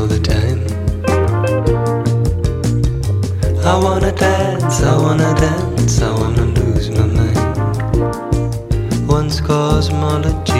[0.00, 0.60] all the time.
[3.66, 7.38] I wanna dance, I wanna dance, I wanna lose my mind.
[9.06, 10.59] Once cosmology.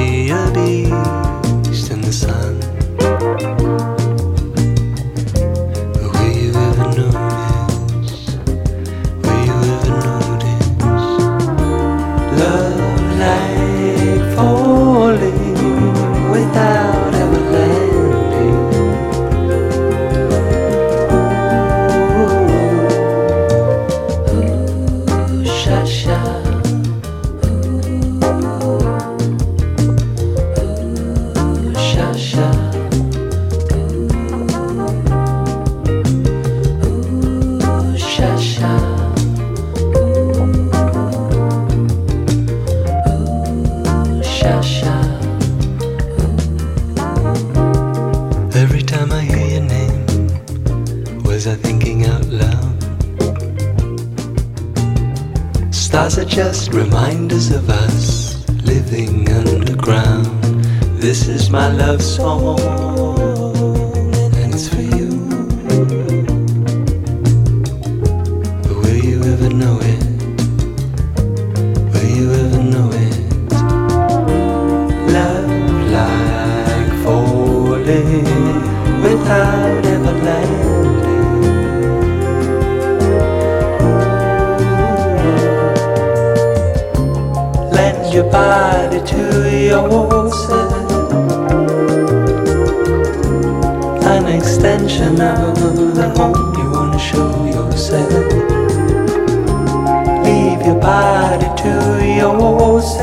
[102.22, 103.00] ocean,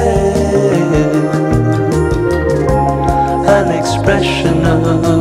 [3.47, 5.16] an expression of.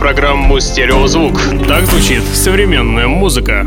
[0.00, 1.38] программу «Стереозвук».
[1.68, 3.66] Так звучит современная музыка.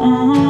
[0.00, 0.49] Mm-hmm.